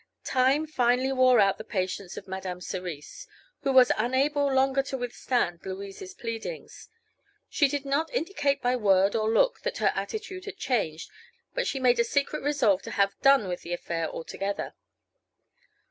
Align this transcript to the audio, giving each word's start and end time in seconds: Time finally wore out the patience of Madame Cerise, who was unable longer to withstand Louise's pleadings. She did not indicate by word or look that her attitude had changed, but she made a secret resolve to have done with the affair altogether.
Time 0.25 0.65
finally 0.65 1.11
wore 1.11 1.39
out 1.39 1.59
the 1.59 1.63
patience 1.63 2.17
of 2.17 2.27
Madame 2.27 2.59
Cerise, 2.59 3.27
who 3.61 3.71
was 3.71 3.91
unable 3.95 4.51
longer 4.51 4.81
to 4.81 4.97
withstand 4.97 5.63
Louise's 5.63 6.15
pleadings. 6.15 6.89
She 7.49 7.67
did 7.67 7.85
not 7.85 8.11
indicate 8.11 8.63
by 8.63 8.75
word 8.75 9.15
or 9.15 9.29
look 9.29 9.61
that 9.61 9.77
her 9.77 9.91
attitude 9.93 10.45
had 10.45 10.57
changed, 10.57 11.11
but 11.53 11.67
she 11.67 11.79
made 11.79 11.99
a 11.99 12.03
secret 12.03 12.41
resolve 12.41 12.81
to 12.81 12.91
have 12.97 13.13
done 13.21 13.47
with 13.47 13.61
the 13.61 13.73
affair 13.73 14.09
altogether. 14.09 14.73